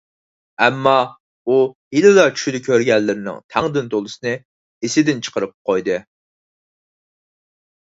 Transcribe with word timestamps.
ئەمما، 0.63 0.93
ئۇ 1.47 1.57
ھېلىلا 1.97 2.23
چۈشىدە 2.37 2.61
كۆرگەنلىرىنىڭ 2.69 3.37
تەڭدىن 3.57 3.93
تولىسىنى 3.93 4.35
ئېسىدىن 4.89 5.23
چىقىرىپ 5.29 5.55
قويدى. 5.71 6.01